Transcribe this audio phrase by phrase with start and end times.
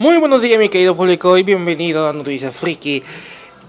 [0.00, 3.04] Muy buenos días mi querido público y bienvenido a Noticias Friki.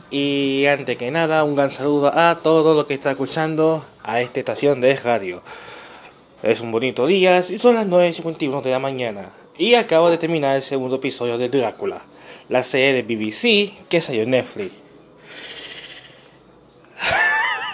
[0.09, 4.40] Y antes que nada, un gran saludo a todos los que están escuchando a esta
[4.40, 5.43] estación de radio.
[6.42, 9.30] Es un bonito día y son las 9.51 de la mañana.
[9.55, 12.01] Y acabo de terminar el segundo episodio de Drácula,
[12.49, 14.71] la serie de BBC que salió en Netflix.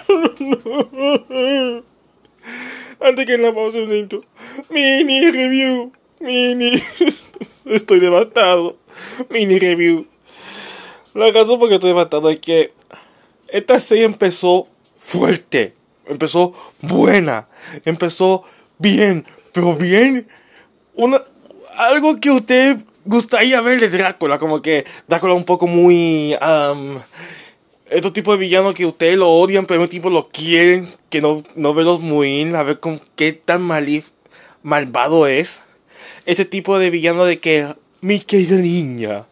[3.00, 4.10] Antes que nada, vamos a un
[4.70, 5.94] mini review.
[6.20, 6.74] Mini.
[7.72, 8.76] Estoy devastado.
[9.30, 10.06] Mini review.
[11.14, 12.74] La razón por que estoy devastado es que
[13.48, 14.68] esta serie empezó
[14.98, 15.74] fuerte.
[16.06, 17.48] Empezó buena.
[17.86, 18.44] Empezó
[18.78, 19.26] bien.
[19.54, 20.28] Pero bien.
[20.96, 21.22] Una,
[21.78, 24.38] algo que usted gustaría ver de Drácula.
[24.38, 26.36] Como que Drácula un poco muy.
[26.42, 26.98] Um,
[27.90, 30.90] estos tipos de villanos que ustedes lo odian, pero al mismo tiempo lo quieren.
[31.10, 34.10] Que no, no verlos muy A ver con qué tan malif,
[34.62, 35.62] malvado es
[36.26, 39.26] ese tipo de villano de que, mi querida niña,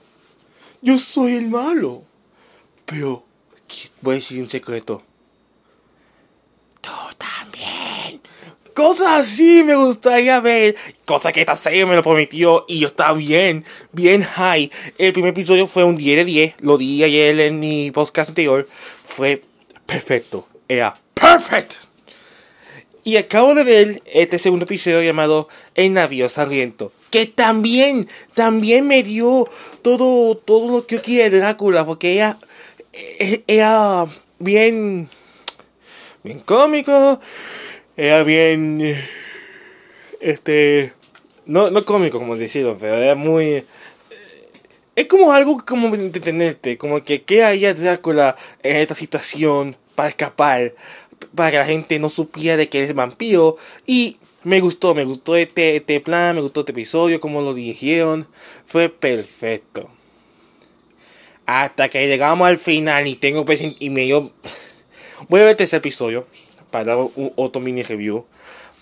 [0.81, 2.03] yo soy el malo.
[2.85, 3.23] Pero,
[4.01, 5.03] voy a decir un secreto.
[6.81, 8.21] Tú también.
[8.73, 10.75] Cosas así me gustaría ver.
[11.05, 14.71] Cosa que esta serie me lo prometió y yo estaba bien, bien high.
[14.97, 16.55] El primer episodio fue un 10 de 10.
[16.61, 18.67] Lo di ayer en mi podcast anterior.
[19.05, 19.43] Fue
[19.85, 20.47] perfecto.
[20.67, 21.88] Era perfecto.
[23.03, 26.91] Y acabo de ver este segundo episodio llamado El navío sangriento.
[27.09, 29.47] Que también, también me dio
[29.81, 31.85] todo, todo lo que yo quería de Drácula.
[31.85, 32.37] Porque ella
[32.93, 34.05] eh, era
[34.39, 35.09] bien,
[36.23, 37.19] bien cómico.
[37.95, 38.95] Era bien,
[40.19, 40.93] este,
[41.45, 43.65] no, no cómico como decirlo, pero era muy...
[44.95, 50.73] Es como algo como entretenerte, como que qué haría Drácula en esta situación para escapar
[51.35, 53.57] para que la gente no supiera de que eres vampiro.
[53.85, 58.27] Y me gustó, me gustó este, este plan, me gustó este episodio, como lo dirigieron.
[58.65, 59.89] Fue perfecto.
[61.45, 63.45] Hasta que llegamos al final y tengo
[63.79, 64.31] y me dio...
[65.27, 66.27] Voy a ver este episodio
[66.71, 68.25] para dar otro mini review.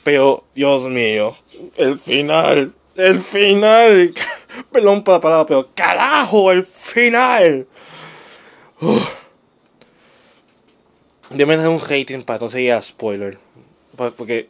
[0.04, 1.36] Pero, Dios mío,
[1.76, 4.14] el final, el final.
[4.72, 7.68] Perdón para la palabra, pero carajo, el final.
[11.30, 13.38] Yo me un hating para no ser spoiler.
[14.16, 14.48] Porque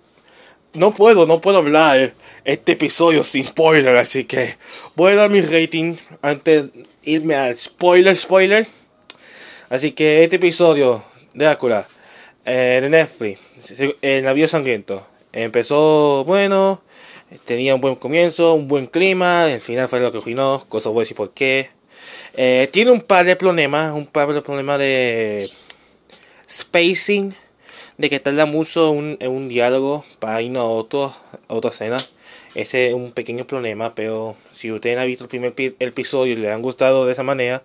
[0.73, 2.13] no puedo, no puedo hablar
[2.45, 3.95] este episodio sin spoiler.
[3.97, 4.57] Así que
[4.95, 8.67] voy a dar mi rating antes de irme al spoiler, spoiler.
[9.69, 11.87] Así que este episodio de Drácula
[12.45, 13.39] eh, de Netflix,
[14.01, 16.81] El navío sangriento, empezó bueno.
[17.43, 19.51] Tenía un buen comienzo, un buen clima.
[19.51, 20.63] El final fue lo que arruinó.
[20.69, 21.71] Cosa voy a decir por qué.
[22.37, 23.93] Eh, tiene un par de problemas.
[23.93, 25.49] Un par de problemas de
[26.49, 27.33] spacing,
[27.97, 31.13] de que tarda mucho un, en un diálogo para irnos a, otro,
[31.47, 31.97] a otra escena.
[32.55, 36.51] Ese es un pequeño problema, pero si ustedes han visto el primer episodio y les
[36.51, 37.63] han gustado de esa manera,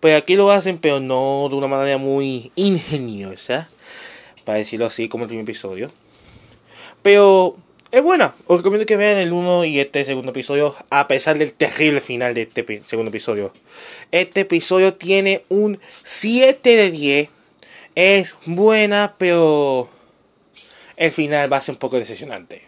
[0.00, 3.68] pues aquí lo hacen, pero no de una manera muy ingeniosa,
[4.44, 5.90] para decirlo así, como el primer episodio.
[7.02, 7.56] Pero
[7.90, 11.52] es buena, os recomiendo que vean el 1 y este segundo episodio, a pesar del
[11.52, 13.52] terrible final de este segundo episodio.
[14.10, 17.28] Este episodio tiene un 7 de 10
[17.94, 19.88] es buena, pero
[20.96, 22.62] el final va a ser un poco decepcionante.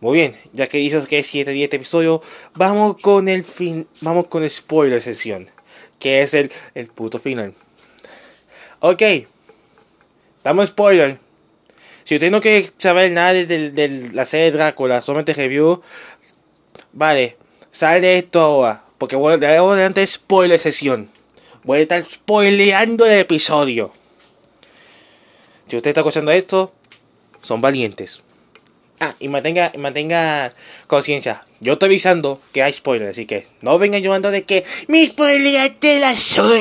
[0.00, 2.22] Muy bien, ya que dices que es 7 10 episodio,
[2.54, 5.50] vamos con el fin, vamos con el spoiler sesión,
[5.98, 7.52] que es el, el puto final.
[8.80, 9.02] Ok,
[10.44, 11.18] damos spoiler.
[12.04, 15.82] Si usted no quiere saber nada de, la serie de Drácula, solamente review,
[16.92, 17.36] vale,
[17.72, 21.10] sale esto ahora, porque de ahora adelante spoiler sesión.
[21.64, 23.92] Voy a estar spoileando el episodio.
[25.68, 26.72] Si usted está escuchando esto,
[27.42, 28.22] son valientes.
[29.00, 30.52] Ah, y mantenga, mantenga
[30.86, 31.46] conciencia.
[31.60, 36.00] Yo estoy avisando que hay spoilers, así que no vengan llorando de que me spoileaste
[36.00, 36.14] la,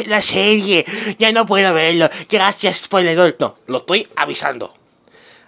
[0.07, 0.85] la serie.
[1.17, 2.09] Ya no puedo verlo.
[2.29, 3.37] Gracias, spoiler.
[3.39, 4.75] No, lo estoy avisando.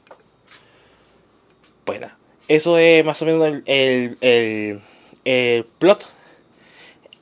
[1.85, 2.07] Bueno,
[2.47, 4.81] eso es más o menos el, el,
[5.25, 6.09] el, plot.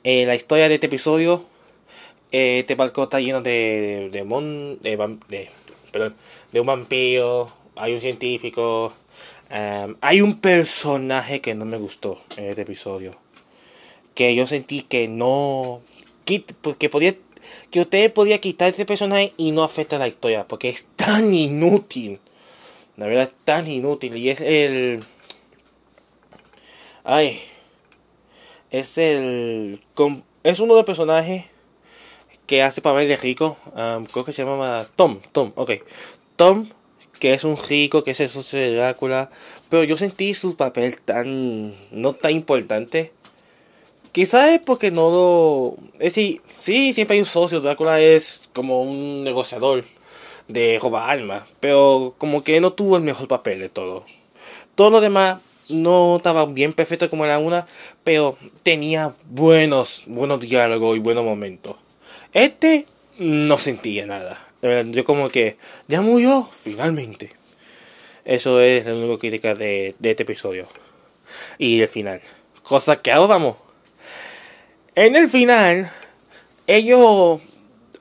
[0.04, 1.44] Eh, la historia de este episodio.
[2.30, 4.96] Eh, este barco está lleno de, de, mon, de,
[5.28, 5.50] de,
[5.90, 6.14] perdón,
[6.52, 7.52] de un vampiro.
[7.76, 8.94] Hay un científico.
[9.50, 13.16] Um, hay un personaje que no me gustó en este episodio.
[14.14, 15.82] Que yo sentí que no.
[16.24, 17.14] Que podía
[17.70, 22.20] que usted podía quitar ese personaje y no afecta la historia, porque es tan inútil.
[22.96, 24.16] La verdad es tan inútil.
[24.16, 25.02] Y es el.
[27.04, 27.40] Ay.
[28.70, 29.80] Es el.
[30.42, 31.46] Es uno de los personajes
[32.46, 33.56] que hace papel de rico.
[34.12, 35.20] creo que se llama Tom.
[35.32, 35.72] Tom, ok.
[36.36, 36.68] Tom,
[37.18, 39.30] que es un rico, que es el socio de Drácula.
[39.70, 41.74] Pero yo sentí su papel tan.
[41.90, 43.12] no tan importante.
[44.12, 45.76] Quizás es porque no lo...
[45.98, 47.60] Es sí, sí, siempre hay un socio.
[47.60, 49.84] Drácula es como un negociador
[50.48, 51.46] de roba alma.
[51.60, 54.04] Pero como que no tuvo el mejor papel de todo.
[54.74, 57.66] Todo lo demás no estaba bien perfecto como era una.
[58.04, 61.76] Pero tenía buenos, buenos diálogos y buenos momentos.
[62.32, 62.86] Este
[63.18, 64.38] no sentía nada.
[64.90, 65.56] Yo como que
[65.88, 67.32] ya murió finalmente.
[68.24, 70.66] Eso es la única crítica de, de este episodio.
[71.58, 72.20] Y el final.
[72.62, 73.56] Cosa que ahora vamos
[74.94, 75.90] en el final,
[76.66, 77.40] ellos,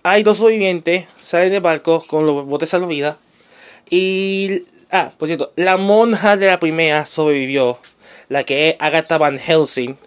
[0.03, 3.18] hay dos sobrevivientes, salen de barco con los botes salvavidas.
[3.89, 7.77] Y, ah, por cierto, la monja de la primera sobrevivió,
[8.30, 9.98] la que es Agatha Van Helsing,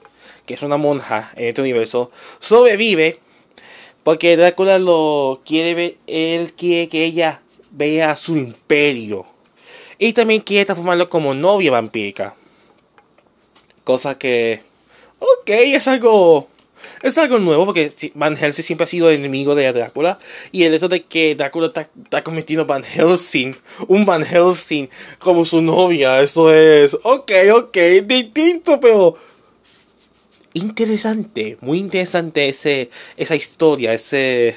[0.46, 3.20] que es una monja en este universo, sobrevive
[4.04, 9.24] porque Drácula lo quiere ver, él quiere que ella vea su imperio.
[9.98, 12.36] Y también quiere transformarlo como novia vampírica.
[13.82, 14.60] Cosa que,
[15.18, 16.48] ok, es algo
[17.02, 20.18] es algo nuevo porque Van Helsing siempre ha sido enemigo de Drácula.
[20.52, 23.56] Y el hecho de que Drácula está, está cometiendo Van Helsing,
[23.88, 24.88] un Van Helsing
[25.18, 29.16] como su novia, eso es, ok, ok, distinto, pero
[30.54, 34.56] interesante, muy interesante ese, esa historia, ese,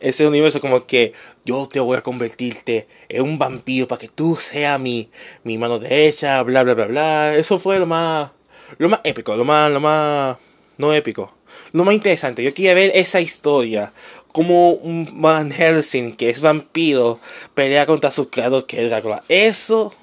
[0.00, 1.12] ese universo como que
[1.44, 5.10] yo te voy a convertirte en un vampiro para que tú seas mi,
[5.44, 7.36] mi mano derecha, bla bla bla bla.
[7.36, 8.30] Eso fue lo más,
[8.78, 10.36] lo más épico, lo más, lo más,
[10.78, 11.34] no épico,
[11.72, 13.92] lo más interesante, yo quería ver esa historia.
[14.32, 17.18] Como un Van Helsing, que es vampiro,
[17.54, 19.22] pelea contra su creador, que es Drácula.
[19.28, 19.94] Eso,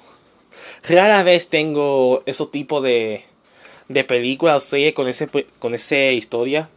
[0.88, 3.24] rara vez tengo ese tipo de,
[3.88, 5.28] de película o serie con ese
[5.58, 6.68] con esa historia.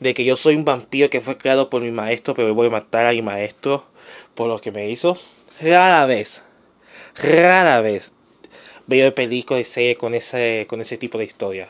[0.00, 2.70] De que yo soy un vampiro que fue creado por mi maestro, pero voy a
[2.70, 3.84] matar a mi maestro
[4.34, 5.16] por lo que me hizo.
[5.60, 6.42] Rara vez,
[7.14, 8.12] rara vez
[8.86, 11.68] veo películas y series con ese, con ese tipo de historia.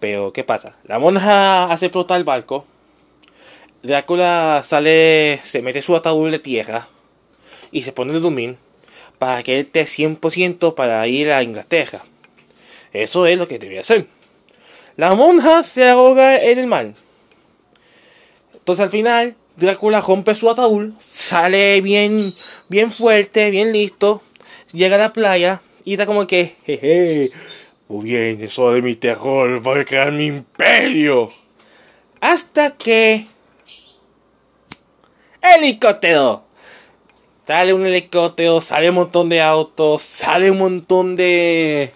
[0.00, 0.76] Pero, ¿qué pasa?
[0.84, 2.64] La monja hace explotar el barco.
[3.82, 6.88] Drácula sale, se mete su ataúd de tierra
[7.70, 8.56] y se pone el dormir
[9.18, 12.00] para que él esté 100% para ir a Inglaterra.
[12.92, 14.06] Eso es lo que debe hacer.
[14.96, 16.92] La monja se ahoga en el mar.
[18.54, 22.34] Entonces al final, Drácula rompe su ataúd, sale bien,
[22.68, 24.22] bien fuerte, bien listo,
[24.72, 27.30] llega a la playa y está como que, jeje,
[27.90, 31.28] eso de mi terror, voy a crear mi imperio.
[32.20, 33.26] Hasta que...
[35.40, 36.44] Helicóptero.
[37.46, 41.92] Sale un helicóptero, sale un montón de autos, sale un montón de...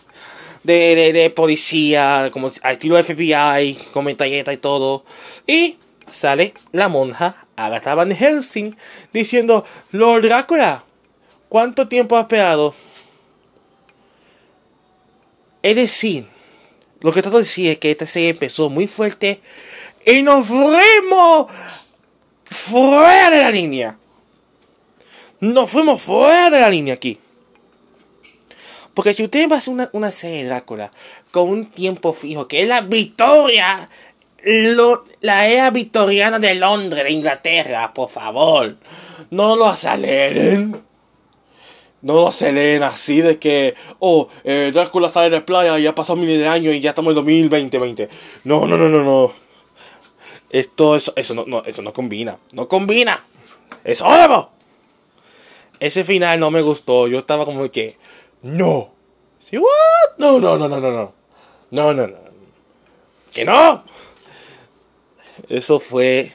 [0.62, 5.04] De, policía, como al estilo FBI, con metalleta y todo.
[5.46, 5.76] Y
[6.08, 8.76] sale la monja Agatha Van Helsing
[9.12, 10.84] diciendo, Lord Drácula,
[11.48, 12.74] ¿cuánto tiempo has esperado?
[15.62, 16.26] Es decir,
[17.00, 19.40] lo que trato de decir es que esta serie empezó muy fuerte
[20.04, 21.50] y nos fuimos
[22.44, 23.96] fuera de la línea.
[25.40, 27.18] Nos fuimos fuera de la línea aquí.
[28.94, 30.90] Porque si usted va a hacer una, serie de Drácula
[31.30, 33.88] con un tiempo fijo, que es la victoria,
[35.20, 38.76] la era victoriana de Londres, de Inglaterra, por favor,
[39.30, 40.91] no lo aceleren
[42.02, 46.38] no lo aceleren así de que, oh, eh, Drácula sale de playa y pasado miles
[46.38, 48.08] de años y ya estamos en 2020.
[48.44, 49.32] No, no, no, no, no.
[50.50, 52.38] Esto, eso, eso no, no, eso no combina.
[52.52, 53.24] No combina.
[53.84, 54.46] Es horrible.
[55.80, 57.08] Ese final no me gustó.
[57.08, 57.96] Yo estaba como que,
[58.42, 58.90] no.
[59.40, 60.18] ¿Sí, what?
[60.18, 61.12] No, no, no, no, no, no.
[61.70, 62.16] No, no, no.
[63.32, 63.84] Que no.
[65.48, 66.32] Eso fue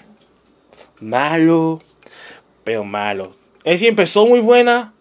[1.00, 1.81] malo
[2.67, 3.31] pero malo.
[3.63, 4.93] Es decir, empezó muy buena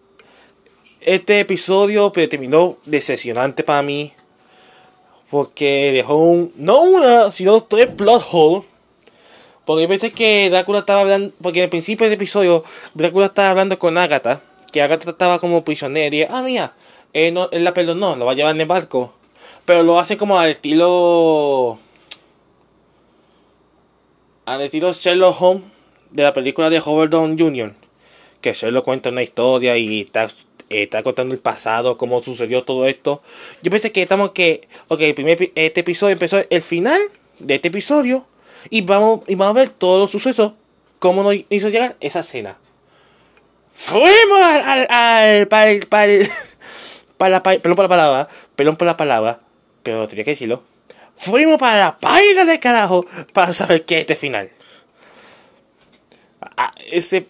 [1.07, 4.11] este episodio, terminó decepcionante para mí.
[5.31, 8.65] Porque dejó un, no una, sino tres plot holes.
[9.63, 13.97] Porque pensé que Drácula estaba hablando, porque al principio del episodio Drácula estaba hablando con
[13.97, 16.73] Agatha, que Agatha estaba como prisionera y, ah, mira,
[17.13, 19.13] él, no, él la perdonó, lo va a llevar en el barco.
[19.65, 21.79] Pero lo hace como al estilo...
[24.45, 25.63] Al estilo Sherlock Holmes
[26.11, 27.73] de la película de Howard Down Jr.
[28.39, 30.29] Que Sherlock cuenta una historia y está,
[30.69, 33.21] está contando el pasado, cómo sucedió todo esto.
[33.61, 34.67] Yo pensé que estamos que...
[34.87, 36.99] Ok, el primer, este episodio empezó el final
[37.39, 38.25] de este episodio.
[38.69, 40.53] Y vamos, y vamos a ver todos los sucesos.
[40.99, 42.57] Cómo nos hizo llegar esa escena.
[43.73, 44.87] Fuimos al...
[44.89, 46.09] al, para, para,
[47.17, 48.27] para, para, perdón por la palabra.
[48.55, 49.41] Perdón por la palabra
[49.87, 50.63] pero tenía que decirlo.
[51.15, 54.49] Fuimos para la página de carajo para saber qué es este final.
[56.41, 57.25] Ah, ese.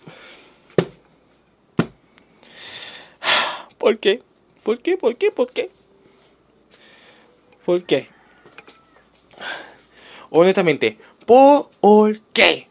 [3.87, 4.21] ¿Por qué?
[4.63, 4.97] ¿Por qué?
[4.97, 5.31] ¿Por qué?
[5.31, 5.69] ¿Por qué?
[7.63, 8.09] ¿Por qué?
[10.29, 12.67] Honestamente, ¿por qué?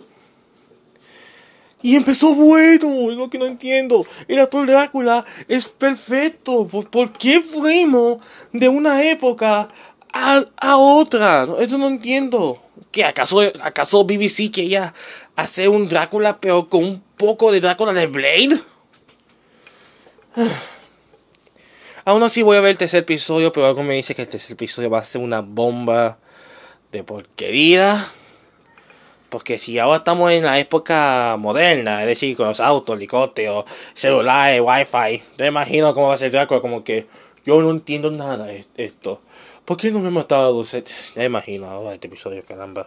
[1.81, 4.05] Y empezó bueno, es lo que no entiendo.
[4.29, 6.69] El actor Drácula es perfecto.
[6.69, 8.19] ¿Por, qué fuimos
[8.53, 9.71] de una época
[10.13, 11.49] a, a otra?
[11.61, 12.63] Eso no entiendo.
[12.93, 14.93] ¿Que acaso, acaso BBC quería
[15.35, 18.61] hacer un Drácula pero con un poco de Drácula de Blade?
[22.07, 24.53] Aún así voy a ver el tercer episodio, pero algo me dice que el tercer
[24.53, 26.19] episodio va a ser una bomba
[26.93, 27.99] de porquería.
[29.29, 34.61] Porque si ahora estamos en la época moderna, es decir, con los autos, helicópteros, celulares,
[34.65, 37.09] wifi, te imagino cómo va a ser Drácula, como que
[37.45, 39.21] yo no entiendo nada de esto.
[39.65, 40.85] ¿Por qué no me he matado Dulce?
[41.17, 42.87] Ya imagino ahora este episodio, caramba.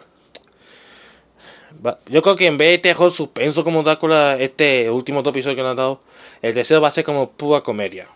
[2.06, 5.68] Yo creo que en vez de terror suspenso como Drácula, este último dos episodios que
[5.68, 6.00] han dado,
[6.40, 8.08] el tercero va a ser como pura comedia.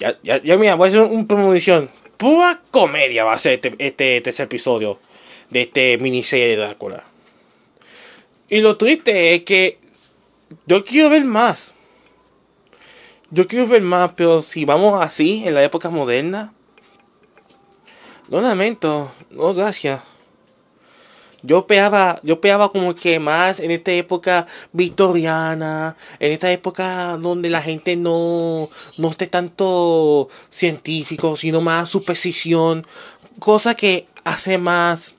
[0.00, 1.90] Ya, ya, ya mira, voy a hacer un premonición.
[2.16, 4.98] Pura comedia va a ser este, este tercer episodio
[5.50, 7.04] de este miniserie de Drácula.
[8.48, 9.78] Y lo triste es que
[10.66, 11.74] yo quiero ver más.
[13.30, 16.52] Yo quiero ver más, pero si vamos así en la época moderna,
[18.28, 20.00] no lamento, no gracias.
[21.42, 27.48] Yo peaba, yo peaba como que más en esta época victoriana, en esta época donde
[27.48, 28.68] la gente no,
[28.98, 32.86] no esté tanto científico, sino más superstición,
[33.38, 35.14] cosa que hace más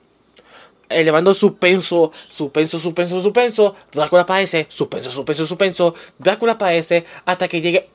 [0.90, 7.90] elevando suspenso, suspenso, suspenso, suspenso, Drácula aparece, suspenso, suspenso, suspenso, Drácula aparece hasta que llegue.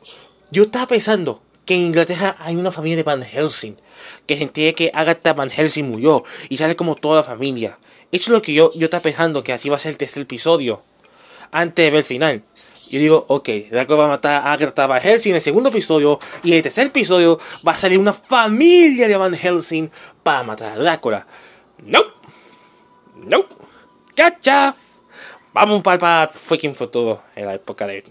[0.50, 3.76] Yo estaba pensando que en Inglaterra hay una familia de Van Helsing,
[4.24, 7.76] que se entiende que Agatha Van Helsing murió y sale como toda la familia.
[8.12, 10.22] Eso es lo que yo, yo estaba pensando que así va a ser el tercer
[10.22, 10.80] episodio.
[11.50, 12.42] Antes de ver el final.
[12.90, 16.18] Yo digo, ok, Drácula va a matar a Agatha Van Helsing en el segundo episodio.
[16.42, 19.90] Y en el tercer episodio va a salir una familia de Van Helsing
[20.22, 21.26] para matar a Drácula.
[21.78, 22.00] No.
[23.16, 23.44] No.
[24.14, 24.74] ¡Cacha!
[25.52, 28.04] Vamos para, para fucking futuro en la época de.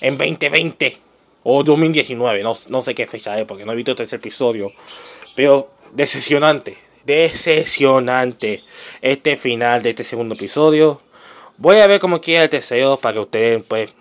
[0.00, 1.13] En 2020
[1.44, 4.66] o 2019, no, no sé qué fecha es porque no he visto tercer episodio.
[5.36, 8.60] Pero decepcionante, decepcionante
[9.00, 11.00] este final de este segundo episodio.
[11.56, 13.94] Voy a ver cómo queda el tercero para que ustedes pues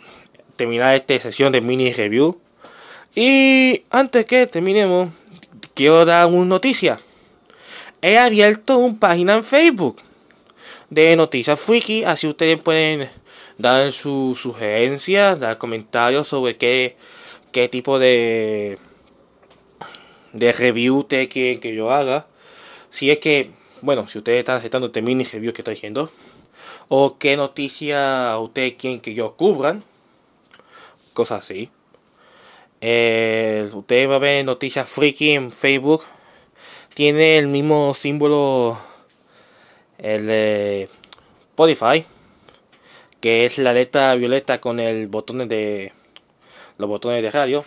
[0.55, 2.39] terminar esta sesión de mini review.
[3.13, 5.13] Y antes que terminemos,
[5.75, 6.99] quiero dar una noticia
[8.03, 9.95] he abierto una página en Facebook
[10.89, 13.09] de Noticias Freaky, así ustedes pueden
[13.57, 16.97] dar sus sugerencias, dar comentarios sobre qué,
[17.53, 18.77] qué tipo de,
[20.33, 22.27] de review ustedes quieren que yo haga.
[22.91, 26.11] Si es que, bueno, si ustedes están aceptando este mini review que estoy diciendo,
[26.89, 29.83] o qué noticias ustedes quieren que yo cubran,
[31.13, 31.69] cosas así.
[32.81, 36.03] Eh, ustedes van a ver Noticias Freaky en Facebook
[36.93, 38.77] tiene el mismo símbolo
[39.97, 40.89] el de
[41.51, 42.05] Spotify
[43.21, 45.93] que es la letra violeta con el botón de
[46.77, 47.63] los botones de radio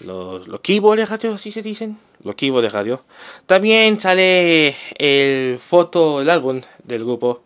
[0.00, 3.04] los, los keyboards de radio así se dicen los keyboards de radio
[3.46, 7.42] también sale el foto el álbum del grupo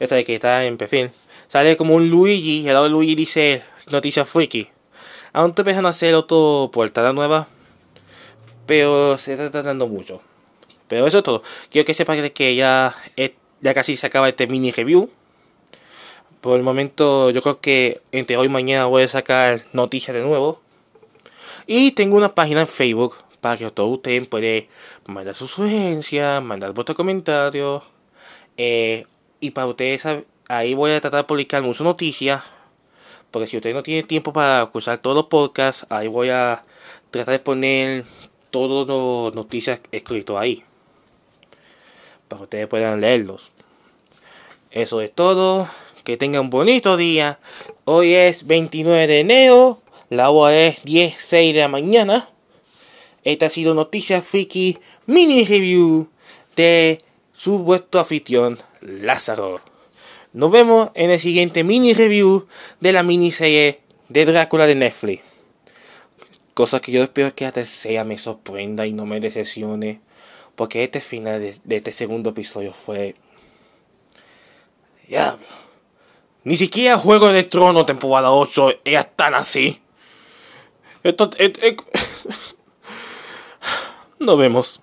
[0.00, 1.10] esta de que está en perfil
[1.48, 4.68] sale como un Luigi y lado de Luigi dice noticias freaky
[5.32, 7.48] aún te empiezan a hacer otro portada nueva
[8.66, 10.22] pero se está tratando mucho.
[10.88, 11.42] Pero eso es todo.
[11.70, 12.94] Quiero que sepan que ya,
[13.60, 15.10] ya casi se acaba este mini review.
[16.44, 20.20] Por el momento yo creo que entre hoy y mañana voy a sacar noticias de
[20.22, 20.60] nuevo.
[21.66, 24.66] Y tengo una página en Facebook para que todos ustedes puedan
[25.06, 27.82] mandar sus sugerencias, mandar vuestros comentarios.
[28.58, 29.06] Eh,
[29.40, 30.04] y para ustedes
[30.50, 32.42] ahí voy a tratar de publicar muchas noticias.
[33.30, 36.60] Porque si usted no tiene tiempo para escuchar todos los podcasts, ahí voy a
[37.10, 38.04] tratar de poner
[38.50, 40.62] todas las noticias escritas ahí.
[42.28, 43.50] Para que ustedes puedan leerlos.
[44.70, 45.70] Eso es todo.
[46.04, 47.38] Que tengan un bonito día.
[47.84, 49.82] Hoy es 29 de enero.
[50.10, 52.28] La hora es 10.06 de la mañana.
[53.24, 56.10] Esta ha sido Noticias Friki Mini Review
[56.56, 56.98] de
[57.32, 59.62] su vuestro afición Lázaro.
[60.34, 62.48] Nos vemos en el siguiente mini review
[62.80, 65.22] de la miniserie de Drácula de Netflix.
[66.52, 70.00] Cosa que yo espero que la tercera me sorprenda y no me decepcione.
[70.54, 73.14] Porque este final de, este segundo episodio fue.
[75.08, 75.63] Diablo.
[76.44, 79.80] Ni siquiera Juego de Trono temporada 8 era tan así.
[81.02, 81.30] Esto.
[84.18, 84.80] Nos vemos.